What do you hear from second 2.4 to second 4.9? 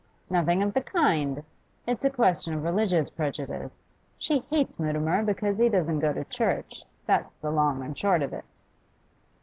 of religious prejudice. She hates